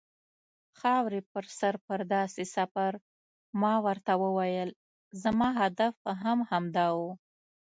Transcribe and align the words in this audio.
خاورې 0.79 1.19
په 1.31 1.39
سر 1.59 1.73
پر 1.85 1.99
داسې 2.15 2.43
سفر، 2.55 2.91
ما 3.61 3.73
ورته 3.85 4.13
وویل: 4.23 4.69
زما 5.23 5.49
هدف 5.61 5.95
هم 6.23 6.39
همدا 6.51 6.87
و. 6.97 6.99